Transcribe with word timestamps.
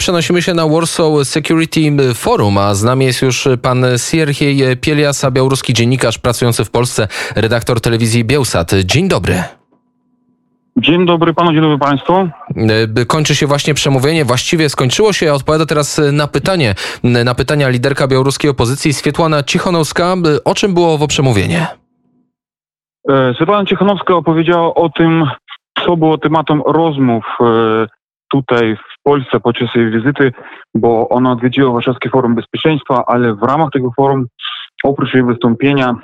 Przenosimy 0.00 0.42
się 0.42 0.54
na 0.54 0.66
Warsaw 0.66 1.12
Security 1.24 2.14
Forum, 2.14 2.58
a 2.58 2.74
z 2.74 2.84
nami 2.84 3.06
jest 3.06 3.22
już 3.22 3.48
pan 3.62 3.84
Sierhiej 3.96 4.76
Pieliasa, 4.76 5.30
białoruski 5.30 5.74
dziennikarz 5.74 6.18
pracujący 6.18 6.64
w 6.64 6.70
Polsce, 6.70 7.08
redaktor 7.36 7.80
telewizji 7.80 8.24
Bielsat. 8.24 8.70
Dzień 8.84 9.08
dobry. 9.08 9.42
Dzień 10.76 11.06
dobry 11.06 11.34
panu, 11.34 11.52
dzień 11.52 11.60
dobry 11.60 11.78
państwu. 11.78 12.28
Kończy 13.06 13.34
się 13.34 13.46
właśnie 13.46 13.74
przemówienie, 13.74 14.24
właściwie 14.24 14.68
skończyło 14.68 15.12
się. 15.12 15.32
Odpowiada 15.32 15.66
teraz 15.66 16.00
na 16.12 16.26
pytanie, 16.26 16.74
na 17.24 17.34
pytania 17.34 17.68
liderka 17.68 18.08
białoruskiej 18.08 18.50
opozycji 18.50 18.92
Swietłana 18.92 19.42
Cichanowska. 19.42 20.14
O 20.44 20.54
czym 20.54 20.74
było 20.74 20.94
owo 20.94 21.06
przemówienie? 21.06 21.66
E, 23.08 23.34
Swietłana 23.36 23.66
Cichanowska 23.66 24.14
opowiedziała 24.14 24.74
o 24.74 24.88
tym, 24.88 25.24
co 25.84 25.96
było 25.96 26.18
tematem 26.18 26.62
rozmów 26.66 27.24
e, 27.40 27.86
tutaj 28.30 28.76
w 28.76 28.89
Polsce 29.02 29.40
podczas 29.40 29.74
jej 29.74 29.90
wizyty, 29.90 30.32
bo 30.74 31.08
ona 31.08 31.32
odwiedziła 31.32 31.72
Warszawskie 31.72 32.10
Forum 32.10 32.34
Bezpieczeństwa, 32.34 33.04
ale 33.06 33.34
w 33.34 33.42
ramach 33.42 33.70
tego 33.70 33.90
forum, 33.96 34.26
oprócz 34.84 35.14
jej 35.14 35.24
wystąpienia, 35.24 35.94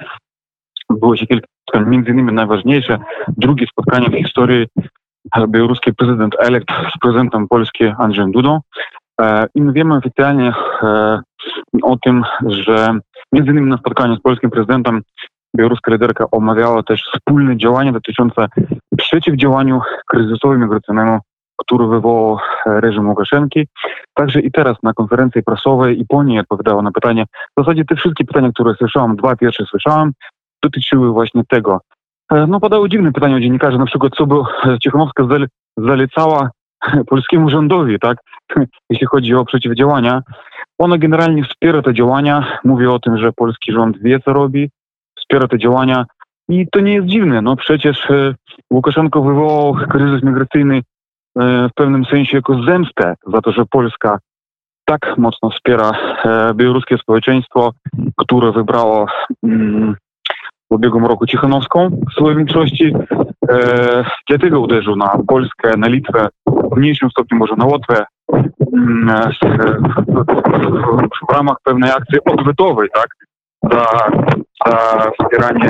było 0.91 1.16
się 1.16 1.27
kilka 1.27 1.46
spotkań, 1.62 1.91
między 1.91 2.10
innymi 2.10 2.32
najważniejsze, 2.32 2.98
drugie 3.28 3.66
spotkanie 3.66 4.10
w 4.10 4.24
historii 4.24 4.66
białoruski 5.48 5.95
prezydent 5.95 6.36
elekt 6.38 6.69
z 6.95 6.98
prezydentem 6.98 7.48
Polski 7.48 7.84
Andrzejem 7.98 8.32
Dudą. 8.32 8.60
E, 9.20 9.47
I 9.55 9.62
my 9.62 9.72
wiemy 9.72 9.94
oficjalnie 9.94 10.52
o 11.83 11.97
tym, 11.97 12.24
że 12.47 12.98
między 13.33 13.50
innymi 13.50 13.70
na 13.70 13.78
spotkaniu 13.78 14.16
z 14.16 14.20
polskim 14.22 14.50
prezydentem 14.50 15.02
białoruska 15.56 15.92
liderka 15.92 16.27
omawiała 16.30 16.83
też 16.83 17.02
wspólne 17.14 17.56
działania 17.56 17.92
dotyczące 17.92 18.47
przeciwdziałaniu 18.98 19.80
kryzysowi 20.06 20.58
migracyjnemu, 20.58 21.19
który 21.56 21.87
wywołał 21.87 22.38
reżim 22.66 23.09
Łukaszenki. 23.09 23.69
Także 24.14 24.41
i 24.41 24.51
teraz 24.51 24.77
na 24.83 24.92
konferencji 24.92 25.42
prasowej 25.42 26.01
i 26.01 26.06
po 26.06 26.24
niej 26.24 26.38
odpowiadała 26.38 26.83
na 26.83 26.92
pytanie. 26.92 27.24
W 27.56 27.60
zasadzie 27.60 27.84
te 27.84 27.97
wszystkie 27.97 28.25
pytania, 28.25 28.50
które 28.53 28.75
słyszałam, 28.75 29.17
dwa 29.17 29.36
pierwsze 29.36 29.64
słyszałam, 29.64 30.12
dotyczyły 30.62 31.12
właśnie 31.12 31.42
tego. 31.48 31.80
No 32.48 32.61
padały 32.61 32.89
dziwne 32.89 33.12
pytania 33.12 33.41
dziennikarzy, 33.41 33.78
na 33.78 33.86
przykład 33.86 34.12
co 34.17 34.27
by 34.27 34.34
Ciechomowska 34.83 35.25
zalecała 35.77 36.50
polskiemu 37.11 37.50
rządowi, 37.50 37.98
tak, 37.98 38.19
jeśli 38.91 39.06
chodzi 39.06 39.34
o 39.34 39.45
przeciwdziałania. 39.45 40.23
Ona 40.78 40.98
generalnie 40.98 41.45
wspiera 41.45 41.83
te 41.83 41.95
działania, 41.95 42.58
mówi 42.64 42.86
o 42.86 42.98
tym, 42.98 43.19
że 43.19 43.33
polski 43.33 43.73
rząd 43.73 43.98
wie, 43.98 44.20
co 44.20 44.33
robi, 44.33 44.70
wspiera 45.19 45.48
te 45.48 45.58
działania 45.58 46.05
i 46.48 46.67
to 46.73 46.80
nie 46.80 46.95
jest 46.95 47.06
dziwne. 47.06 47.42
No 47.42 47.56
przecież 47.56 48.11
e, 48.11 48.34
Łukaszenko 48.73 49.23
wywołał 49.23 49.75
kryzys 49.75 50.23
migracyjny 50.23 50.77
e, 50.77 50.83
w 51.37 51.75
pewnym 51.75 52.05
sensie 52.05 52.37
jako 52.37 52.62
zemstę 52.62 53.15
za 53.33 53.41
to, 53.41 53.53
że 53.53 53.65
Polska 53.70 54.19
tak 54.84 55.19
mocno 55.19 55.51
wspiera 55.51 55.91
e, 56.25 56.55
białoruskie 56.55 56.98
społeczeństwo, 56.98 57.73
które 58.17 58.53
wybrało 58.53 59.06
mm, 59.45 59.97
w 60.70 60.75
ubiegłym 60.75 61.07
roku 61.07 61.27
Cichanowską 61.27 61.91
w 62.11 62.12
swojej 62.12 62.37
większości. 62.37 62.95
E, 63.51 64.05
dlatego 64.29 64.61
uderzył 64.61 64.97
na 64.97 65.19
Polskę, 65.29 65.77
na 65.77 65.89
Litwę, 65.89 66.29
w 66.73 66.77
mniejszym 66.77 67.11
stopniu 67.11 67.39
może 67.39 67.57
na 67.57 67.64
Łotwę, 67.64 68.05
mm, 68.73 69.33
w 71.31 71.33
ramach 71.33 71.57
pewnej 71.64 71.91
akcji 71.91 72.19
odwytowej, 72.25 72.89
tak, 72.95 73.09
wspieranie 75.20 75.68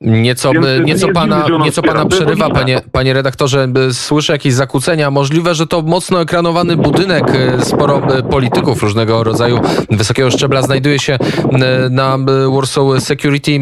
Nieco, 0.00 0.52
nieco, 0.84 1.08
pana, 1.08 1.46
nieco 1.64 1.82
pana 1.82 2.06
przerywa, 2.06 2.50
panie, 2.50 2.80
panie 2.92 3.14
redaktorze. 3.14 3.68
Słyszę 3.92 4.32
jakieś 4.32 4.54
zakłócenia. 4.54 5.10
Możliwe, 5.10 5.54
że 5.54 5.66
to 5.66 5.82
mocno 5.82 6.20
ekranowany 6.20 6.76
budynek. 6.76 7.24
E, 7.30 7.64
sporo 7.64 8.02
e, 8.14 8.22
polityków 8.22 8.82
różnego 8.82 9.24
rodzaju 9.24 9.60
wysokiego 9.90 10.30
szczebla 10.30 10.62
znajduje 10.62 10.98
się 10.98 11.12
e, 11.12 11.88
na 11.90 12.18
Warsaw 12.54 12.84
Security 12.98 13.60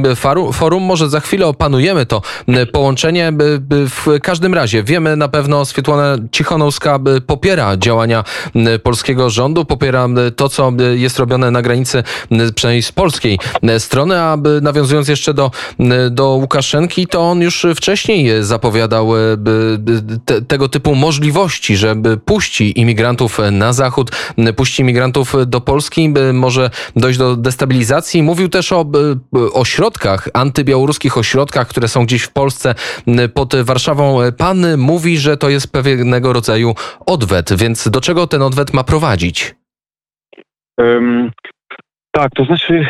Forum. 0.53 0.83
Może 0.83 1.09
za 1.09 1.21
chwilę 1.21 1.47
opanujemy 1.47 2.07
to 2.07 2.23
połączenie. 2.73 3.33
W 3.71 4.21
każdym 4.23 4.55
razie 4.55 4.83
wiemy 4.83 5.17
na 5.17 5.29
pewno, 5.29 5.65
Swietłana 5.65 6.17
Cichonowska 6.33 6.99
popiera 7.27 7.77
działania 7.77 8.25
polskiego 8.83 9.31
rządu, 9.31 9.65
popiera 9.65 10.09
to, 10.37 10.49
co 10.49 10.73
jest 10.95 11.19
robione 11.19 11.51
na 11.51 11.63
granicy, 11.63 12.03
przynajmniej 12.57 12.83
z 12.83 12.93
polskiej 12.93 13.39
strony, 13.79 14.21
aby 14.21 14.61
nawiązując 14.63 15.09
jeszcze 15.09 15.35
do, 15.35 15.51
do 16.11 16.29
Łukaszenki, 16.29 17.07
to 17.07 17.21
on 17.21 17.41
już 17.41 17.67
wcześniej 17.77 18.31
zapowiadał 18.41 19.17
e, 19.17 19.21
te, 20.25 20.43
tego 20.43 20.69
typu 20.69 20.95
możliwości, 20.95 21.77
żeby 21.77 22.17
puści 22.17 22.81
imigrantów 22.81 23.39
na 23.53 23.73
zachód, 23.73 24.11
puści 24.57 24.83
imigrantów 24.83 25.35
do 25.47 25.61
Polski, 25.61 26.15
może 26.33 26.71
dojść 26.97 27.19
do 27.19 27.37
destabilizacji. 27.37 28.23
Mówił 28.23 28.49
też 28.49 28.73
o 28.73 28.87
ośrodkach, 29.53 30.29
antybiałoruskich 30.35 31.19
ośrodkach, 31.19 31.69
które 31.69 31.89
są 31.89 32.07
gdzieś 32.07 32.23
w 32.23 32.33
Polsce 32.33 32.75
pod 33.35 33.57
Warszawą. 33.63 34.19
Pan 34.37 34.77
mówi, 34.77 35.19
że 35.19 35.37
to 35.37 35.49
jest 35.49 35.73
pewnego 35.73 36.33
rodzaju 36.33 36.75
odwet, 37.07 37.53
więc 37.57 37.89
do 37.89 38.01
czego 38.01 38.27
ten 38.27 38.43
odwet 38.43 38.73
ma 38.73 38.85
prowadzić? 38.85 39.55
Tak, 42.17 42.31
to 42.35 42.45
znaczy 42.45 42.87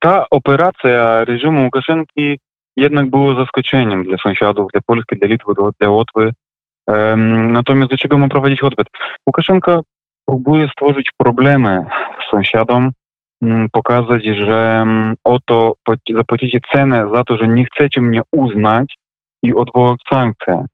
ta 0.00 0.26
operacja 0.30 1.24
reżimu 1.24 1.64
Łukaszenki 1.64 2.38
jednak 2.76 3.10
było 3.10 3.34
zaskoczeniem 3.34 4.04
dla 4.04 4.18
sąsiadów, 4.18 4.70
dla 4.72 4.80
Polski, 4.86 5.16
dla 5.16 5.28
Litwy, 5.28 5.52
dla 5.80 5.90
Łotwy. 5.90 6.32
Natomiast 7.48 7.90
do 7.90 7.96
czego 7.96 8.18
ma 8.18 8.28
prowadzić 8.28 8.62
odwet? 8.62 8.86
Łukaszenka 9.26 9.80
próbuje 10.26 10.68
stworzyć 10.68 11.10
problemy 11.16 11.84
sąsiadom, 12.30 12.90
pokazać, 13.72 14.24
że 14.24 14.86
oto 15.24 15.74
zapłacicie 16.14 16.58
cenę 16.72 17.08
za 17.14 17.24
to, 17.24 17.36
że 17.36 17.48
nie 17.48 17.64
chcecie 17.64 18.00
mnie 18.00 18.22
uznać 18.32 18.94
i 19.42 19.54
odwołać 19.54 20.00
sankcje. 20.10 20.64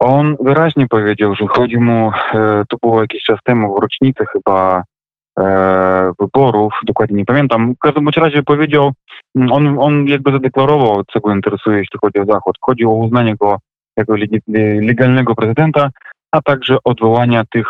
On 0.00 0.36
wyraźnie 0.40 0.86
powiedział, 0.88 1.34
że 1.34 1.46
chodzi 1.46 1.78
mu, 1.78 2.12
e, 2.34 2.62
to 2.68 2.76
było 2.82 3.00
jakiś 3.00 3.22
czas 3.22 3.38
temu, 3.44 3.74
w 3.74 3.82
rocznicę 3.82 4.24
chyba 4.32 4.78
e, 4.78 4.82
wyborów, 6.20 6.72
dokładnie 6.86 7.16
nie 7.16 7.24
pamiętam. 7.24 7.74
W 7.74 7.78
każdym 7.78 8.08
razie 8.16 8.42
powiedział, 8.42 8.92
mm, 9.36 9.52
on, 9.52 9.78
on 9.78 10.06
jakby 10.06 10.32
zadeklarował, 10.32 11.02
co 11.12 11.20
go 11.20 11.34
interesuje, 11.34 11.78
jeśli 11.78 11.98
chodzi 12.00 12.18
o 12.18 12.32
Zachód. 12.32 12.56
Chodzi 12.60 12.84
o 12.84 12.90
uznanie 12.90 13.36
go 13.36 13.58
jako 13.96 14.14
legalnego 14.80 15.34
prezydenta, 15.34 15.90
a 16.32 16.42
także 16.42 16.76
odwołania 16.84 17.44
tych 17.50 17.66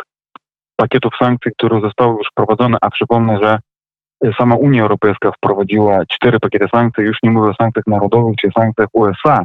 pakietów 0.76 1.12
sankcji, 1.18 1.52
które 1.52 1.80
zostały 1.80 2.18
już 2.18 2.28
wprowadzone, 2.30 2.78
a 2.80 2.90
przypomnę, 2.90 3.38
że 3.42 3.58
sama 4.38 4.54
Unia 4.54 4.82
Europejska 4.82 5.32
wprowadziła 5.32 6.06
cztery 6.06 6.40
pakiety 6.40 6.66
sankcji, 6.74 7.04
już 7.04 7.18
nie 7.22 7.30
mówię 7.30 7.50
o 7.50 7.54
sankcjach 7.54 7.86
narodowych 7.86 8.36
czy 8.36 8.48
sankcjach 8.58 8.88
USA. 8.92 9.44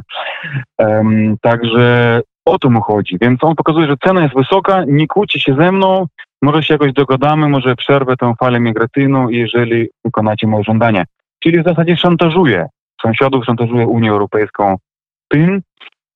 Um, 0.78 1.36
także 1.40 2.20
o 2.46 2.58
to 2.58 2.70
mu 2.70 2.80
chodzi. 2.80 3.18
Więc 3.20 3.44
on 3.44 3.56
pokazuje, 3.56 3.86
że 3.86 3.96
cena 4.04 4.22
jest 4.22 4.34
wysoka, 4.34 4.84
nie 4.86 5.06
kłóci 5.06 5.40
się 5.40 5.54
ze 5.54 5.72
mną, 5.72 6.06
może 6.42 6.62
się 6.62 6.74
jakoś 6.74 6.92
dogadamy, 6.92 7.48
może 7.48 7.76
przerwę 7.76 8.16
tę 8.16 8.34
falę 8.40 8.60
migracyjną, 8.60 9.28
jeżeli 9.28 9.88
wykonacie 10.04 10.46
moje 10.46 10.64
żądania. 10.64 11.04
Czyli 11.38 11.62
w 11.62 11.64
zasadzie 11.64 11.96
szantażuje 11.96 12.66
sąsiadów, 13.02 13.44
szantażuje 13.44 13.86
Unię 13.86 14.10
Europejską 14.10 14.76
tym, 15.28 15.62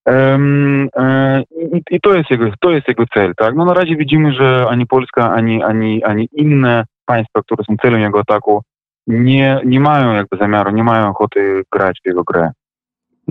um, 0.06 0.88
e, 0.96 1.42
i, 1.72 1.82
i, 1.90 2.00
to, 2.00 2.14
jest 2.14 2.30
jego, 2.30 2.52
to 2.60 2.70
jest 2.70 2.88
jego 2.88 3.04
cel. 3.14 3.32
Tak? 3.36 3.54
No 3.54 3.64
na 3.64 3.74
razie 3.74 3.96
widzimy, 3.96 4.32
że 4.32 4.66
ani 4.68 4.86
Polska, 4.86 5.32
ani, 5.32 5.62
ani, 5.62 6.04
ani 6.04 6.28
inne 6.32 6.84
państwa, 7.04 7.42
które 7.42 7.64
są 7.64 7.76
celem 7.82 8.00
jego 8.00 8.20
ataku, 8.20 8.62
nie, 9.06 9.60
nie 9.64 9.80
mają 9.80 10.14
jakby 10.14 10.36
zamiaru, 10.36 10.70
nie 10.70 10.84
mają 10.84 11.08
ochoty 11.08 11.62
grać 11.72 12.00
w 12.04 12.08
jego 12.08 12.24
grę. 12.24 12.50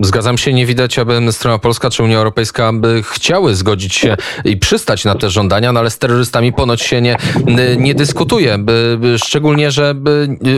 Zgadzam 0.02 0.38
się, 0.38 0.52
nie 0.52 0.66
widać, 0.66 0.98
aby 0.98 1.32
strona 1.32 1.58
polska 1.58 1.90
czy 1.90 2.02
Unia 2.02 2.18
Europejska 2.18 2.72
by 2.72 3.02
chciały 3.02 3.54
zgodzić 3.54 3.94
się 3.94 4.16
i 4.44 4.56
przystać 4.56 5.04
na 5.04 5.14
te 5.14 5.30
żądania, 5.30 5.72
no 5.72 5.80
ale 5.80 5.90
z 5.90 5.98
terrorystami 5.98 6.52
ponoć 6.52 6.82
się 6.82 7.00
nie, 7.00 7.16
nie 7.78 7.94
dyskutuje. 7.94 8.58
Szczególnie, 9.16 9.70
że 9.70 9.94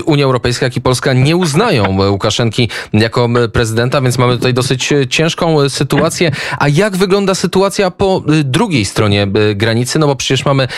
Unia 0.05 0.25
Europejska, 0.25 0.67
jak 0.67 0.77
i 0.77 0.81
Polska 0.81 1.13
nie 1.13 1.37
uznają 1.37 2.11
Łukaszenki 2.11 2.69
jako 2.93 3.29
prezydenta, 3.53 4.01
więc 4.01 4.19
mamy 4.19 4.37
tutaj 4.37 4.55
dosyć 4.55 4.93
ciężką 5.11 5.69
sytuację. 5.69 6.31
A 6.59 6.69
jak 6.69 6.97
wygląda 6.97 7.35
sytuacja 7.35 7.91
po 7.91 8.23
drugiej 8.45 8.85
stronie 8.85 9.27
granicy? 9.55 9.99
No 9.99 10.07
bo 10.07 10.17
przecież 10.17 10.45
mamy 10.45 10.69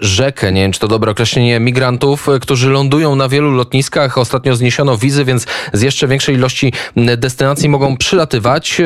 rzekę, 0.00 0.52
nie 0.52 0.62
wiem 0.62 0.72
czy 0.72 0.80
to 0.80 0.88
dobre 0.88 1.10
określenie, 1.10 1.60
migrantów, 1.60 2.26
którzy 2.40 2.70
lądują 2.70 3.16
na 3.16 3.28
wielu 3.28 3.50
lotniskach. 3.50 4.18
Ostatnio 4.18 4.56
zniesiono 4.56 4.96
wizy, 4.96 5.24
więc 5.24 5.46
z 5.72 5.82
jeszcze 5.82 6.08
większej 6.08 6.34
ilości 6.34 6.72
destynacji 6.96 7.68
mogą 7.68 7.96
przylatywać. 8.08 8.80
E, 8.80 8.84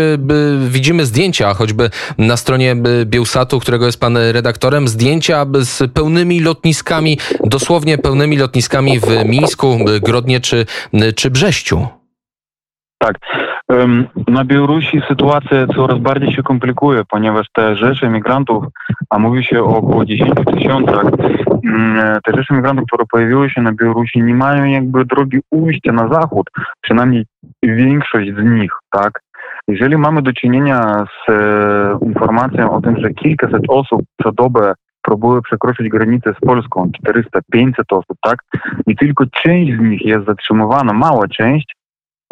widzimy 0.69 1.05
zdjęcia, 1.05 1.55
choćby 1.55 1.91
na 2.19 2.37
stronie 2.37 2.77
Bielsatu, 3.05 3.61
którego 3.61 3.87
jest 3.87 4.01
pan 4.01 4.17
redaktorem, 4.17 4.89
zdjęcia 4.89 5.47
z 5.61 5.93
pełnymi 5.93 6.41
lotniskami, 6.41 7.19
dosłownie 7.45 7.99
pełnymi 7.99 8.37
lotniskami 8.37 9.01
w 9.01 9.07
Mińsku, 9.27 9.79
Grodnie 10.03 10.41
czy, 10.41 10.67
czy 11.17 11.31
Brześciu. 11.31 11.87
Tak. 12.99 13.19
Na 14.29 14.45
Białorusi 14.45 15.03
sytuacja 15.09 15.67
coraz 15.67 15.99
bardziej 15.99 16.33
się 16.33 16.43
komplikuje, 16.43 17.03
ponieważ 17.09 17.47
te 17.53 17.77
rzesze 17.77 18.09
migrantów, 18.09 18.65
a 19.11 19.19
mówi 19.19 19.45
się 19.45 19.63
o 19.63 19.77
około 19.77 20.05
10 20.05 20.33
tysiącach, 20.55 21.05
mm, 21.65 22.21
te 22.25 22.33
rzesze 22.37 22.55
migrantów, 22.55 22.85
które 22.87 23.05
pojawiły 23.11 23.51
się 23.51 23.63
na 23.63 23.73
Białorusi, 23.73 24.23
nie 24.23 24.35
mają 24.35 24.65
jakby 24.65 25.05
drogi 25.05 25.39
ujścia 25.51 25.93
na 25.93 26.09
zachód, 26.09 26.51
przynajmniej 26.81 27.25
większość 27.63 28.31
z 28.35 28.45
nich, 28.45 28.73
tak? 28.91 29.21
Jeżeli 29.69 29.97
mamy 29.97 30.23
do 30.23 30.33
czynienia 30.33 31.05
z 31.07 31.31
e, 31.31 31.99
informacją 32.03 32.73
o 32.73 32.81
tym, 32.81 32.97
że 32.97 33.11
kilkaset 33.11 33.63
osób 33.69 34.03
co 34.23 34.33
dobę 34.33 34.75
próbuje 35.03 35.43
przekroczyć 35.43 35.89
granicę 35.89 36.35
z 36.43 36.47
Polską, 36.47 36.91
400-500 37.55 37.73
osób, 37.91 38.17
tak? 38.23 38.39
I 38.87 38.97
tylko 38.97 39.25
część 39.27 39.73
z 39.79 39.81
nich 39.81 40.05
jest 40.05 40.27
zatrzymywana, 40.27 40.93
mała 40.93 41.29
część, 41.29 41.77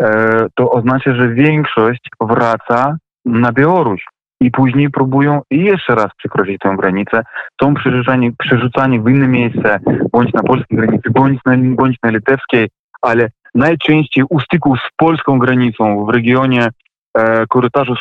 e, 0.03 0.47
to 0.55 0.71
oznacza, 0.71 1.15
że 1.15 1.29
większość 1.29 2.09
wraca 2.21 2.97
na 3.25 3.53
Białoruś 3.53 4.05
i 4.41 4.51
później 4.51 4.91
próbują 4.91 5.41
jeszcze 5.51 5.95
raz 5.95 6.09
przekroczyć 6.17 6.59
tę 6.59 6.77
granicę, 6.79 7.23
są 7.63 7.75
przerzucani, 7.75 8.33
przerzucani 8.39 9.01
w 9.01 9.09
inne 9.09 9.29
miejsce, 9.29 9.81
bądź 10.13 10.33
na 10.33 10.43
polskiej 10.43 10.79
granicy, 10.79 11.11
bądź 11.11 11.39
na, 11.45 11.57
bądź 11.57 11.97
na 12.03 12.11
litewskiej, 12.11 12.69
ale 13.03 13.29
najczęściej 13.55 14.25
u 14.31 14.41
styku 14.41 14.77
z 14.77 14.89
polską 14.97 15.39
granicą 15.39 16.05
w 16.05 16.09
regionie 16.09 16.69
e, 17.19 17.45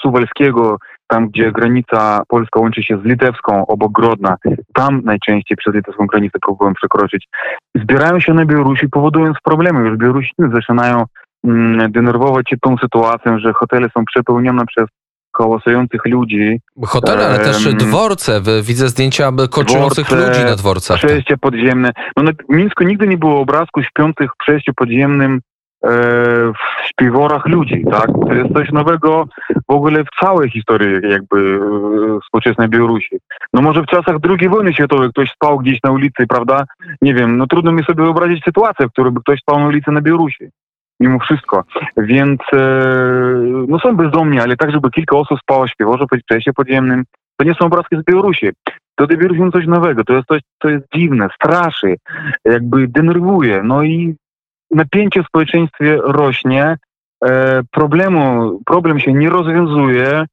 suwalskiego, 0.01 0.77
tam 1.07 1.29
gdzie 1.29 1.51
granica 1.51 2.21
polska 2.27 2.59
łączy 2.59 2.83
się 2.83 2.97
z 2.97 3.05
litewską, 3.05 3.67
obok 3.67 3.91
Grodna, 3.91 4.35
tam 4.73 5.01
najczęściej 5.03 5.57
przez 5.57 5.73
litewską 5.73 6.05
granicę 6.05 6.39
próbują 6.41 6.73
przekroczyć. 6.73 7.27
Zbierają 7.75 8.19
się 8.19 8.33
na 8.33 8.45
Białorusi, 8.45 8.89
powodując 8.89 9.37
problemy. 9.43 9.89
Już 9.89 9.97
Białorusini 9.97 10.51
zaczynają 10.53 11.03
mm, 11.43 11.91
denerwować 11.91 12.49
się 12.49 12.57
tą 12.57 12.77
sytuacją, 12.77 13.39
że 13.39 13.53
hotele 13.53 13.89
są 13.97 14.05
przepełnione 14.05 14.65
przez 14.65 14.85
kołasujących 15.31 16.05
ludzi. 16.05 16.59
Hotele, 16.83 17.27
ale 17.27 17.39
też 17.39 17.73
dworce. 17.73 18.41
Widzę 18.63 18.89
zdjęcia 18.89 19.31
koczujących 19.51 20.05
dworce, 20.05 20.27
ludzi 20.27 20.43
na 20.43 20.55
dworcach. 20.55 20.97
Przejście 20.97 21.37
podziemne. 21.37 21.91
No, 22.17 22.23
na 22.23 22.31
Mińsku 22.49 22.83
nigdy 22.83 23.07
nie 23.07 23.17
było 23.17 23.39
obrazku 23.39 23.83
śpiących 23.83 24.31
w 24.33 24.37
przejściu 24.37 24.73
podziemnym 24.73 25.41
E, 25.83 25.89
w 26.53 26.87
śpiworach 26.87 27.45
ludzi, 27.45 27.83
tak? 27.91 28.07
To 28.27 28.33
jest 28.33 28.53
coś 28.53 28.71
nowego 28.71 29.25
w 29.69 29.73
ogóle 29.73 30.03
w 30.03 30.19
całej 30.21 30.49
historii 30.49 31.09
jakby 31.09 31.37
e, 31.37 32.19
współczesnej 32.23 32.69
Białorusi. 32.69 33.17
No 33.53 33.61
może 33.61 33.81
w 33.81 33.85
czasach 33.85 34.15
II 34.29 34.49
wojny 34.49 34.73
światowej 34.73 35.09
ktoś 35.09 35.31
spał 35.31 35.59
gdzieś 35.59 35.79
na 35.83 35.91
ulicy, 35.91 36.27
prawda? 36.27 36.63
Nie 37.01 37.13
wiem, 37.13 37.37
no 37.37 37.47
trudno 37.47 37.71
mi 37.71 37.83
sobie 37.83 38.03
wyobrazić 38.03 38.43
sytuację, 38.43 38.87
w 38.87 38.91
której 38.91 39.11
by 39.11 39.19
ktoś 39.19 39.39
spał 39.39 39.59
na 39.59 39.67
ulicy 39.67 39.91
na 39.91 40.01
Białorusi. 40.01 40.49
Mimo 40.99 41.19
wszystko. 41.19 41.63
Więc 41.97 42.39
e, 42.53 42.57
no 43.67 43.79
są 43.79 43.95
bezdomni, 43.95 44.39
ale 44.39 44.57
tak, 44.57 44.71
żeby 44.71 44.91
kilka 44.91 45.17
osób 45.17 45.39
spało 45.39 45.67
w 45.67 45.69
śpiworze, 45.69 46.05
w 46.05 46.25
przejściu 46.25 46.53
podziemnym, 46.53 47.03
to 47.37 47.45
nie 47.45 47.53
są 47.53 47.65
obrazki 47.65 47.95
z 47.95 48.03
Białorusi. 48.03 48.49
To 48.95 49.07
do 49.07 49.17
Białorusi 49.17 49.51
coś 49.51 49.67
nowego, 49.67 50.03
to 50.03 50.13
jest 50.13 50.27
coś, 50.27 50.41
to 50.59 50.69
jest 50.69 50.85
dziwne, 50.95 51.27
straszy, 51.35 51.95
jakby 52.45 52.87
denerwuje. 52.87 53.63
No 53.63 53.83
i 53.83 54.15
napięcie 54.71 55.23
w 55.23 55.27
społeczeństwie 55.27 55.97
rośnie, 56.03 56.77
e, 57.25 57.61
problemu, 57.71 58.59
problem 58.65 58.99
się 58.99 59.13
nie 59.13 59.29
rozwiązuje, 59.29 60.25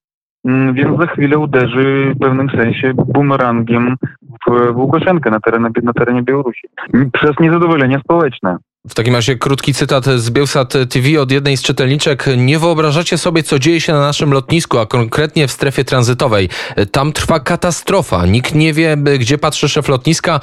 mm, 0.45 0.75
więc 0.75 0.99
za 1.01 1.07
chwilę 1.07 1.39
uderzy 1.39 2.13
w 2.15 2.19
pewnym 2.19 2.51
sensie 2.51 2.95
bumerangiem 2.95 3.97
w, 4.23 4.73
w 4.73 4.77
Łukaszenkę 4.77 5.31
na 5.31 5.41
terenie, 5.41 5.69
na 5.83 5.93
terenie 5.93 6.23
Białorusi. 6.23 6.69
Przez 7.13 7.41
niezadowolenie 7.41 7.99
społeczne. 7.99 8.57
W 8.89 8.95
takim 8.95 9.15
razie 9.15 9.37
krótki 9.37 9.75
cytat 9.75 10.05
z 10.05 10.31
Bielsat 10.31 10.73
TV 10.73 11.21
od 11.21 11.31
jednej 11.31 11.57
z 11.57 11.63
czytelniczek. 11.63 12.25
Nie 12.37 12.59
wyobrażacie 12.59 13.19
sobie, 13.19 13.43
co 13.43 13.59
dzieje 13.59 13.81
się 13.81 13.93
na 13.93 14.01
naszym 14.01 14.33
lotnisku, 14.33 14.79
a 14.79 14.87
konkretnie 14.87 15.49
w 15.49 15.53
strefie 15.53 15.85
tranzytowej. 15.85 16.49
Tam 16.93 17.13
trwa 17.13 17.41
katastrofa. 17.41 18.27
Nikt 18.27 18.55
nie 18.55 18.73
wie, 18.73 18.97
gdzie 19.19 19.39
patrzy 19.39 19.69
szef 19.69 19.89
lotniska. 19.89 20.41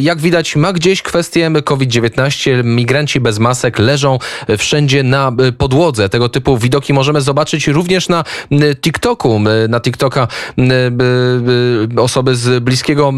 Jak 0.00 0.18
widać, 0.18 0.56
ma 0.56 0.72
gdzieś 0.72 1.02
kwestię 1.02 1.50
COVID-19. 1.64 2.64
Migranci 2.64 3.20
bez 3.20 3.38
masek 3.38 3.78
leżą 3.78 4.18
wszędzie 4.58 5.02
na 5.02 5.32
podłodze. 5.58 6.08
Tego 6.08 6.28
typu 6.28 6.58
widoki 6.58 6.92
możemy 6.92 7.20
zobaczyć 7.20 7.68
również 7.68 8.08
na 8.08 8.24
TikToku. 8.82 9.40
Na 9.68 9.80
TikToka 9.80 10.28
osoby 11.96 12.36
z 12.36 12.64
Bliskiego 12.64 13.12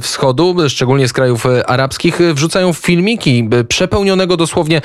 Wschodu, 0.00 0.56
szczególnie 0.68 1.08
z 1.08 1.12
krajów 1.12 1.46
arabskich, 1.66 2.18
wrzucają 2.34 2.72
filmiki 2.72 3.48
przepełnione 3.68 4.09
przepełnionego 4.10 4.36
dosłownie 4.36 4.80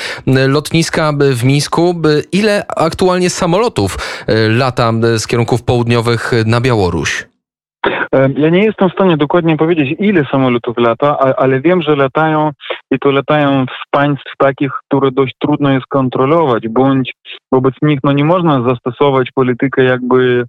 lotniska 0.47 1.13
w 1.35 1.43
Mińsku. 1.43 2.01
Ile 2.31 2.63
aktualnie 2.77 3.29
samolotów 3.29 3.97
e, 4.27 4.49
lata 4.49 4.91
z 5.17 5.27
kierunków 5.27 5.63
południowych 5.63 6.31
na 6.45 6.61
Białoruś? 6.61 7.25
E, 8.15 8.29
ja 8.37 8.49
nie 8.49 8.63
jestem 8.63 8.89
w 8.89 8.93
stanie 8.93 9.17
dokładnie 9.17 9.57
powiedzieć, 9.57 9.95
ile 9.99 10.25
samolotów 10.31 10.77
lata, 10.77 11.17
ale 11.37 11.61
wiem, 11.61 11.81
że 11.81 11.95
latają 11.95 12.51
i 12.91 12.99
to 12.99 13.11
latają 13.11 13.65
z 13.65 13.89
państw 13.91 14.31
takich, 14.37 14.71
które 14.87 15.11
dość 15.11 15.33
trudno 15.39 15.71
jest 15.71 15.85
kontrolować, 15.87 16.67
bądź 16.67 17.13
wobec 17.51 17.73
nich 17.81 17.99
no, 18.03 18.11
nie 18.11 18.25
można 18.25 18.63
zastosować 18.69 19.29
politykę 19.35 19.83
jakby 19.83 20.45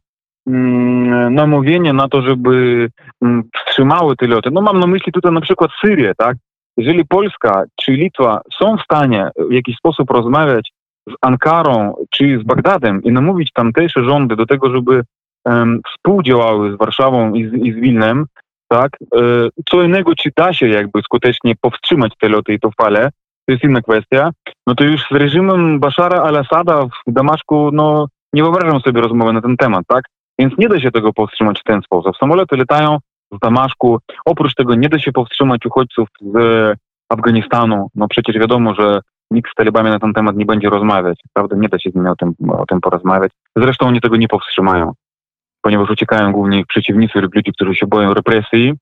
mm, 0.47 1.35
namówienia 1.35 1.93
na 1.93 2.09
to, 2.09 2.23
żeby 2.23 2.89
mm, 3.23 3.43
wstrzymały 3.55 4.17
te 4.17 4.27
loty. 4.27 4.51
No 4.53 4.61
mam 4.61 4.81
na 4.81 4.87
myśli 4.87 5.13
tutaj 5.13 5.33
na 5.33 5.41
przykład 5.41 5.71
Syrię, 5.85 6.13
tak? 6.17 6.37
Jeżeli 6.77 7.05
Polska 7.05 7.65
czy 7.77 7.93
Litwa 7.93 8.41
są 8.59 8.77
w 8.77 8.83
stanie 8.83 9.31
w 9.51 9.53
jakiś 9.53 9.77
sposób 9.77 10.11
rozmawiać 10.11 10.73
z 11.09 11.13
Ankarą 11.21 11.95
czy 12.11 12.39
z 12.39 12.43
Bagdadem 12.43 13.03
i 13.03 13.13
namówić 13.13 13.53
tamtejsze 13.53 14.05
rządy 14.05 14.37
do 14.37 14.47
tego, 14.47 14.71
żeby 14.71 15.03
um, 15.45 15.81
współdziałały 15.87 16.73
z 16.73 16.77
Warszawą 16.77 17.35
i 17.35 17.49
z, 17.49 17.53
i 17.53 17.73
z 17.73 17.77
Wilnem, 17.77 18.27
tak, 18.69 18.91
e, 19.17 19.19
co 19.71 19.83
innego, 19.83 20.15
czy 20.15 20.31
da 20.37 20.53
się 20.53 20.69
jakby 20.69 21.03
skutecznie 21.03 21.55
powstrzymać 21.61 22.13
te 22.21 22.29
loty 22.29 22.53
i 22.53 22.61
to 22.61 22.71
fale, 22.81 23.11
to 23.47 23.53
jest 23.53 23.65
inna 23.65 23.81
kwestia, 23.81 24.31
no 24.67 24.75
to 24.75 24.85
już 24.85 25.01
z 25.11 25.15
reżimem 25.15 25.81
Bashara 25.81 26.23
al-Assada 26.23 26.87
w 26.87 27.13
Damaszku, 27.13 27.71
no 27.73 28.07
nie 28.33 28.43
wyobrażam 28.43 28.81
sobie 28.81 29.01
rozmowy 29.01 29.33
na 29.33 29.41
ten 29.41 29.57
temat, 29.57 29.85
tak? 29.89 30.05
Więc 30.39 30.59
nie 30.59 30.69
da 30.69 30.81
się 30.81 30.91
tego 30.91 31.13
powstrzymać 31.13 31.61
w 31.61 31.65
ten 31.65 31.83
sposób. 31.83 32.17
Samoloty 32.17 32.57
latają, 32.57 32.99
w 33.33 33.39
Damaszku. 33.39 33.99
Oprócz 34.25 34.55
tego 34.55 34.75
nie 34.75 34.89
da 34.89 34.99
się 34.99 35.13
powstrzymać 35.13 35.67
uchodźców 35.67 36.09
z 36.21 36.37
Afganistanu. 37.09 37.89
No 37.95 38.09
przecież 38.09 38.39
wiadomo, 38.39 38.75
że 38.75 39.01
nikt 39.31 39.51
z 39.51 39.55
talibami 39.55 39.91
na 39.91 39.99
ten 39.99 40.13
temat 40.13 40.37
nie 40.37 40.47
będzie 40.47 40.71
rozmawiać. 40.71 41.21
Prawda? 41.33 41.57
Nie 41.57 41.69
da 41.69 41.79
się 41.79 41.91
z 41.91 41.95
nimi 41.95 42.09
o 42.09 42.17
tym, 42.17 42.35
o 42.49 42.67
tym 42.67 42.81
porozmawiać. 42.81 43.33
Zresztą 43.57 43.87
oni 43.87 44.01
tego 44.01 44.17
nie 44.17 44.29
powstrzymają, 44.29 44.93
ponieważ 45.63 45.91
uciekają 45.91 46.33
głównie 46.33 46.61
ich 46.61 46.67
przeciwnicy 46.67 47.21
lub 47.21 47.35
ludzie, 47.35 47.53
którzy 47.53 47.75
się 47.75 47.87
boją 47.87 48.15
represji. 48.15 48.75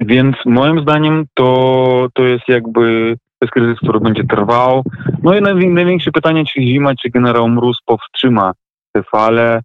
Więc 0.00 0.36
moim 0.46 0.80
zdaniem 0.80 1.24
to, 1.34 2.08
to 2.14 2.22
jest 2.22 2.48
jakby 2.48 3.16
to 3.38 3.44
jest 3.44 3.52
kryzys, 3.52 3.78
który 3.78 4.00
będzie 4.00 4.24
trwał. 4.24 4.82
No 5.22 5.34
i 5.34 5.42
największe 5.68 6.12
pytanie, 6.12 6.44
czy 6.44 6.62
zima, 6.62 6.94
czy 6.94 7.10
generał 7.10 7.48
Mróz 7.48 7.78
powstrzyma 7.86 8.52
te 8.92 9.02
fale. 9.02 9.60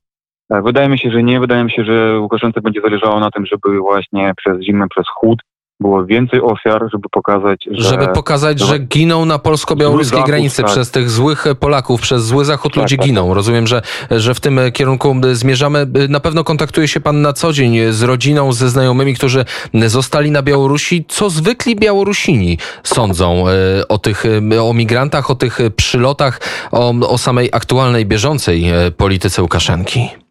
E, 0.50 0.62
wydaje 0.62 0.90
mi 0.90 1.00
się, 1.00 1.12
że 1.12 1.24
nie. 1.24 1.40
Wydaje 1.40 1.64
mi 1.64 1.72
się, 1.72 1.84
że 1.84 2.20
Łukaszence 2.20 2.62
będzie 2.62 2.82
zależało 2.82 3.20
na 3.20 3.32
tym, 3.32 3.46
żeby 3.46 3.80
właśnie 3.80 4.34
przez 4.38 4.62
zimę, 4.62 4.86
przez 4.90 5.06
chłód 5.16 5.40
było 5.80 6.06
więcej 6.06 6.42
ofiar, 6.42 6.82
żeby 6.92 7.10
pokazać, 7.12 7.68
że... 7.72 7.90
Żeby 7.90 8.08
pokazać, 8.08 8.60
że 8.60 8.80
giną 8.80 9.26
na 9.26 9.40
polsko-białoruskiej 9.40 10.24
granicy 10.24 10.62
tak. 10.62 10.72
przez 10.72 10.92
tych 10.92 11.10
złych 11.10 11.46
Polaków, 11.60 12.02
przez 12.02 12.24
zły 12.26 12.46
zachód 12.46 12.74
tak, 12.74 12.82
ludzie 12.82 12.98
tak, 12.98 13.06
giną. 13.06 13.28
Tak. 13.28 13.36
Rozumiem, 13.36 13.68
że, 13.68 13.82
że 14.12 14.34
w 14.34 14.40
tym 14.40 14.60
kierunku 14.74 15.16
zmierzamy. 15.32 15.88
Na 16.10 16.20
pewno 16.20 16.44
kontaktuje 16.44 16.88
się 16.88 17.00
pan 17.00 17.22
na 17.22 17.34
co 17.34 17.54
dzień 17.54 17.78
z 17.92 18.04
rodziną, 18.04 18.54
ze 18.54 18.70
znajomymi, 18.70 19.16
którzy 19.16 19.46
zostali 19.86 20.32
na 20.32 20.42
Białorusi. 20.42 21.06
Co 21.08 21.30
zwykli 21.30 21.76
Białorusini 21.76 22.58
sądzą 22.84 23.46
e, 23.48 23.88
o 23.88 23.98
tych, 23.98 24.24
o 24.62 24.74
migrantach, 24.74 25.32
o 25.32 25.36
tych 25.36 25.60
przylotach, 25.76 26.42
o, 26.72 26.90
o 26.90 27.18
samej 27.18 27.50
aktualnej, 27.52 28.06
bieżącej 28.06 28.70
e, 28.70 28.92
polityce 28.92 29.42
Łukaszenki? 29.42 30.23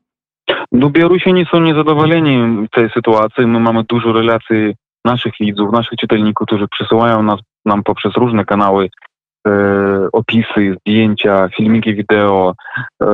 No 0.73 0.91
Białorusini 0.91 1.47
są 1.47 1.61
niezadowoleni 1.61 2.69
tej 2.69 2.91
sytuacji. 2.91 3.47
My 3.47 3.61
mamy 3.61 3.85
dużo 3.85 4.13
relacji 4.13 4.75
naszych 5.05 5.33
widzów, 5.41 5.73
naszych 5.73 5.99
czytelników, 5.99 6.47
którzy 6.47 6.69
przesyłają 6.69 7.23
nas, 7.23 7.41
nam 7.65 7.83
poprzez 7.83 8.15
różne 8.17 8.45
kanały 8.45 8.89
e, 9.47 9.53
opisy, 10.13 10.77
zdjęcia, 10.81 11.49
filmiki 11.57 11.95
wideo. 11.95 12.55
E, 13.03 13.07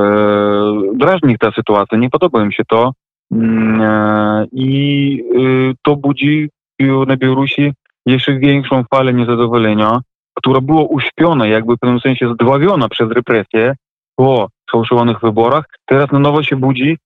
drażni 0.95 1.38
ta 1.38 1.53
sytuacja, 1.53 1.99
nie 1.99 2.11
podoba 2.11 2.43
im 2.43 2.53
się 2.53 2.62
to 2.69 2.93
mm, 3.33 3.81
e, 3.83 4.47
i 4.53 5.23
e, 5.37 5.75
to 5.83 5.97
budzi 5.97 6.50
na 7.07 7.17
Białorusi 7.17 7.73
jeszcze 8.07 8.38
większą 8.38 8.85
falę 8.95 9.15
niezadowolenia, 9.15 10.00
która 10.35 10.61
była 10.61 10.83
uśpiona, 10.83 11.47
jakby 11.47 11.77
w 11.77 11.79
pewnym 11.79 12.00
sensie 12.00 12.35
zdławiona 12.35 12.88
przez 12.88 13.11
represję 13.11 13.75
po 14.17 14.49
sfałszowanych 14.69 15.21
wyborach. 15.21 15.65
Teraz 15.87 16.12
na 16.12 16.19
nowo 16.19 16.43
się 16.43 16.57
budzi 16.57 16.99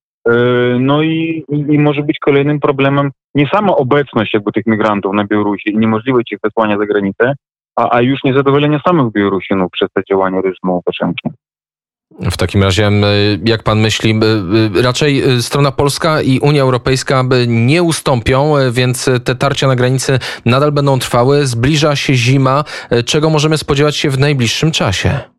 no 0.80 1.02
i, 1.02 1.44
i 1.48 1.78
może 1.78 2.02
być 2.02 2.18
kolejnym 2.18 2.60
problemem 2.60 3.10
nie 3.34 3.46
sama 3.46 3.76
obecność 3.76 4.34
jakby 4.34 4.52
tych 4.52 4.66
migrantów 4.66 5.14
na 5.14 5.24
Białorusi 5.24 5.70
i 5.70 5.78
niemożliwość 5.78 6.32
ich 6.32 6.38
wysłania 6.44 6.78
za 6.78 6.86
granicę, 6.86 7.34
a, 7.76 7.96
a 7.96 8.00
już 8.00 8.24
niezadowolenie 8.24 8.80
samych 8.86 9.12
Białorusinów 9.12 9.70
przez 9.72 9.88
te 9.94 10.02
działania 10.10 10.40
reżimu 10.40 10.74
Łukaszenki. 10.74 11.28
W 12.20 12.36
takim 12.36 12.62
razie, 12.62 12.90
jak 13.44 13.62
pan 13.62 13.80
myśli, 13.80 14.20
raczej 14.82 15.22
strona 15.42 15.72
polska 15.72 16.22
i 16.22 16.38
Unia 16.38 16.62
Europejska 16.62 17.24
nie 17.46 17.82
ustąpią, 17.82 18.54
więc 18.72 19.10
te 19.24 19.34
tarcia 19.34 19.66
na 19.66 19.76
granicy 19.76 20.18
nadal 20.46 20.72
będą 20.72 20.98
trwały. 20.98 21.46
Zbliża 21.46 21.96
się 21.96 22.14
zima. 22.14 22.64
Czego 23.06 23.30
możemy 23.30 23.58
spodziewać 23.58 23.96
się 23.96 24.10
w 24.10 24.18
najbliższym 24.18 24.70
czasie? 24.70 25.31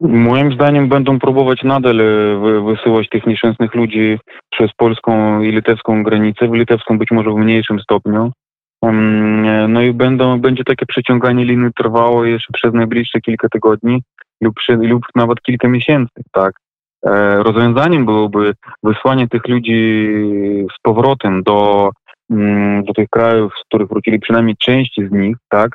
Moim 0.00 0.52
zdaniem 0.52 0.88
będą 0.88 1.18
próbować 1.18 1.62
nadal 1.62 2.00
wysyłać 2.66 3.08
tych 3.08 3.26
nieszczęsnych 3.26 3.74
ludzi 3.74 4.18
przez 4.50 4.70
polską 4.76 5.40
i 5.40 5.52
litewską 5.52 6.02
granicę, 6.02 6.48
w 6.48 6.54
litewską 6.54 6.98
być 6.98 7.10
może 7.10 7.30
w 7.30 7.36
mniejszym 7.36 7.80
stopniu. 7.80 8.32
No 9.68 9.82
i 9.82 9.92
będą, 9.92 10.40
będzie 10.40 10.64
takie 10.64 10.86
przeciąganie 10.86 11.44
liny 11.44 11.70
trwało 11.76 12.24
jeszcze 12.24 12.52
przez 12.52 12.74
najbliższe 12.74 13.20
kilka 13.20 13.48
tygodni 13.48 14.02
lub, 14.40 14.54
lub 14.68 15.02
nawet 15.14 15.42
kilka 15.42 15.68
miesięcy, 15.68 16.22
tak. 16.32 16.52
E, 17.06 17.42
rozwiązaniem 17.42 18.04
byłoby 18.04 18.54
wysłanie 18.82 19.28
tych 19.28 19.48
ludzi 19.48 20.08
z 20.76 20.80
powrotem 20.82 21.42
do, 21.42 21.90
mm, 22.30 22.84
do 22.84 22.92
tych 22.92 23.08
krajów, 23.08 23.52
z 23.60 23.64
których 23.64 23.88
wrócili 23.88 24.18
przynajmniej 24.18 24.56
części 24.56 25.08
z 25.08 25.12
nich, 25.12 25.36
tak. 25.48 25.70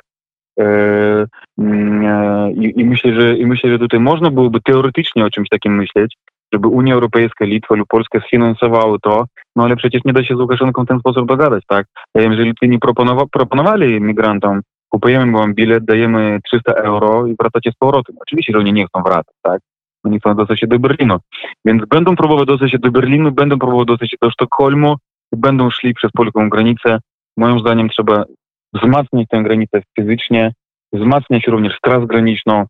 E, 0.60 1.26
mm, 1.58 2.06
e, 2.06 2.52
I, 2.52 2.84
myślę, 2.84 3.14
że 3.14 3.36
i 3.36 3.46
myślę, 3.46 3.70
że 3.70 3.78
tutaj 3.78 4.00
można 4.00 4.30
byłoby 4.30 4.60
teoretycznie 4.60 5.24
o 5.24 5.30
czymś 5.30 5.48
takim 5.48 5.76
myśleć, 5.76 6.16
żeby 6.52 6.68
Unia 6.68 6.94
Europejska, 6.94 7.44
Litwa 7.44 7.74
lub 7.74 7.88
Polska 7.88 8.20
sfinansowały 8.20 8.98
to, 9.02 9.24
no 9.56 9.64
ale 9.64 9.76
przecież 9.76 10.02
nie 10.04 10.12
da 10.12 10.24
się 10.24 10.36
z 10.36 10.40
Łukaszenką 10.40 10.84
w 10.84 10.88
ten 10.88 10.98
sposób 10.98 11.28
dogadać, 11.28 11.64
tak? 11.68 11.86
Że 12.16 12.28
Litwini 12.28 12.78
proponowa- 12.78 13.26
proponowali 13.32 14.00
migrantom, 14.00 14.60
kupujemy 14.88 15.32
wam 15.32 15.54
bilet, 15.54 15.84
dajemy 15.84 16.38
300 16.44 16.72
euro 16.72 17.26
i 17.26 17.34
wracacie 17.40 17.70
z 17.72 17.74
powrotem. 17.78 18.16
Oczywiście, 18.20 18.52
że 18.52 18.58
oni 18.58 18.72
nie 18.72 18.86
chcą 18.86 19.02
wracać, 19.02 19.34
tak? 19.42 19.60
Oni 20.04 20.20
chcą 20.20 20.34
dostać 20.34 20.60
się 20.60 20.66
do 20.66 20.78
Berlinu. 20.78 21.18
Więc 21.64 21.84
będą 21.84 22.16
próbować 22.16 22.46
dostać 22.46 22.70
się 22.70 22.78
do 22.78 22.90
Berlinu, 22.90 23.32
będą 23.32 23.58
próbować 23.58 23.86
dostać 23.86 24.10
się 24.10 24.16
do 24.22 24.30
Sztokholmu, 24.30 24.96
będą 25.32 25.70
szli 25.70 25.94
przez 25.94 26.10
polską 26.10 26.48
granicę. 26.48 26.98
Moim 27.36 27.58
zdaniem 27.58 27.88
trzeba 27.88 28.24
wzmacniać 28.74 29.28
tę 29.28 29.42
granicę 29.42 29.82
fizycznie, 29.96 30.52
wzmacniać 30.92 31.46
również 31.46 31.76
straż 31.78 32.06
graniczną 32.06 32.64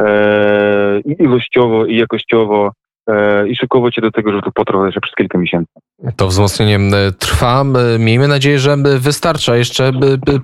e, 0.00 1.00
i 1.00 1.22
ilościowo, 1.22 1.86
i 1.86 1.96
jakościowo, 1.96 2.72
E, 3.10 3.48
i 3.48 3.56
szykować 3.56 3.94
się 3.94 4.00
do 4.00 4.10
tego, 4.10 4.32
że 4.32 4.42
to 4.42 4.52
potrwa 4.52 4.86
jeszcze 4.86 5.00
przez 5.00 5.14
kilka 5.14 5.38
miesięcy. 5.38 5.72
To 6.16 6.26
wzmocnienie 6.26 6.78
trwa. 7.18 7.64
Miejmy 7.98 8.28
nadzieję, 8.28 8.58
że 8.58 8.76
wystarcza. 9.00 9.56
Jeszcze 9.56 9.92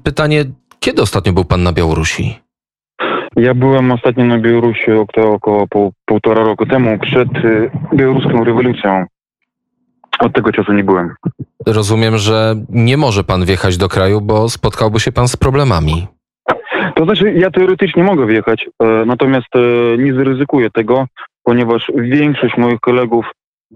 pytanie, 0.05 0.45
kiedy 0.81 1.03
ostatnio 1.03 1.33
był 1.33 1.45
pan 1.45 1.63
na 1.63 1.73
Białorusi? 1.73 2.39
Ja 3.37 3.55
byłem 3.55 3.93
ostatnio 3.93 4.25
na 4.25 4.39
Białorusi 4.39 4.93
około, 4.93 5.67
pół, 5.67 5.93
półtora 6.05 6.45
roku 6.45 6.67
temu, 6.67 6.99
przed 6.99 7.29
y, 7.45 7.71
białoruską 7.95 8.45
rewolucją. 8.45 9.05
Od 10.19 10.33
tego 10.33 10.53
czasu 10.53 10.73
nie 10.73 10.85
byłem. 10.85 11.15
Rozumiem, 11.67 12.19
że 12.19 12.55
nie 12.69 12.97
może 12.97 13.25
pan 13.25 13.45
wjechać 13.45 13.77
do 13.77 13.89
kraju, 13.89 14.21
bo 14.21 14.49
spotkałby 14.49 15.01
się 15.01 15.13
pan 15.13 15.29
z 15.29 15.37
problemami. 15.37 16.07
To 16.95 17.05
znaczy, 17.05 17.33
ja 17.33 17.51
teoretycznie 17.51 18.05
mogę 18.05 18.27
wjechać, 18.27 18.67
e, 18.83 19.05
natomiast 19.07 19.57
e, 19.57 19.99
nie 19.99 20.15
zaryzykuję 20.15 20.71
tego, 20.71 21.07
ponieważ 21.43 21.93
większość 21.95 22.57
moich 22.57 22.81
kolegów, 22.81 23.27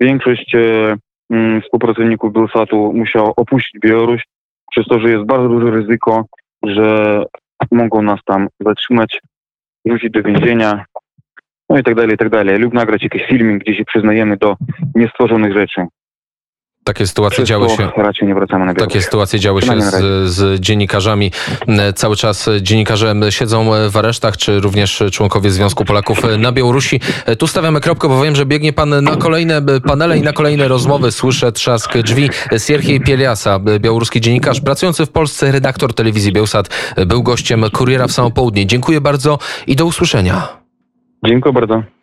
większość 0.01 0.55
e, 0.55 0.97
mm, 1.31 1.63
współpracowników 1.63 2.33
Belsatu 2.33 2.93
musiała 2.93 3.31
opuścić 3.37 3.81
Białoruś, 3.81 4.23
przez 4.71 4.87
to, 4.87 5.01
że 5.01 5.11
jest 5.11 5.25
bardzo 5.25 5.49
duże 5.49 5.71
ryzyko, 5.71 6.25
że 6.63 7.23
mogą 7.73 8.03
nas 8.03 8.21
tam 8.25 8.49
zatrzymać, 8.61 9.21
wrzucić 9.85 10.11
do 10.11 10.23
więzienia, 10.23 10.85
no 11.71 11.79
i 11.79 11.83
tak 11.83 11.95
dalej, 11.95 12.15
i 12.15 12.19
tak 12.19 12.31
dalej. 12.31 12.59
Lub 12.59 12.75
nagrać 12.75 13.03
jakiś 13.03 13.23
filmik, 13.27 13.65
gdzie 13.65 13.75
się 13.75 13.85
przyznajemy 13.85 14.37
do 14.37 14.57
niestworzonych 14.95 15.53
rzeczy. 15.53 15.87
Takie 16.87 17.07
sytuacje 17.07 17.45
działy 17.45 17.71
się. 17.71 17.89
Raczej 17.97 18.29
nie 18.29 18.35
wracamy 18.35 18.65
na 18.65 18.75
Takie 18.75 19.03
sytuacje 19.03 19.39
działy 19.39 19.63
się 19.63 19.81
z, 19.81 20.31
z, 20.31 20.61
dziennikarzami. 20.61 21.31
E, 21.69 21.93
cały 21.93 22.17
czas 22.17 22.49
dziennikarze 22.61 23.15
siedzą 23.31 23.71
w 23.91 23.97
aresztach, 23.97 24.37
czy 24.37 24.61
również 24.61 25.03
członkowie 25.13 25.51
Związku 25.51 25.85
Polaków 25.85 26.19
na 26.39 26.53
Białorusi. 26.53 27.01
E, 27.27 27.37
tu 27.37 27.47
stawiamy 27.47 27.81
kropkę, 27.81 28.09
bo 28.09 28.23
wiem, 28.23 28.37
że 28.37 28.47
biegnie 28.47 28.73
pan 28.73 29.05
na 29.05 29.17
kolejne 29.17 29.63
panele 29.87 30.19
i 30.19 30.23
na 30.23 30.33
kolejne 30.33 30.69
rozmowy. 30.69 31.13
Słyszę 31.13 31.53
trzask 31.53 31.99
drzwi. 31.99 32.31
Sierhiej 32.67 33.01
Pieliasa, 33.01 33.59
białoruski 33.79 34.21
dziennikarz 34.21 34.61
pracujący 34.61 35.07
w 35.07 35.11
Polsce, 35.11 35.53
redaktor 35.53 35.95
telewizji 35.95 36.33
Bielsat, 36.33 36.95
był 37.07 37.23
gościem 37.23 37.65
Kuriera 37.73 38.07
w 38.07 38.13
samo 38.13 38.31
południe. 38.31 38.67
Dziękuję 38.67 39.01
bardzo 39.01 39.39
i 39.67 39.77
do 39.77 39.87
usłyszenia. 39.87 40.49
Dziękuję 41.25 41.53
bardzo. 41.53 41.96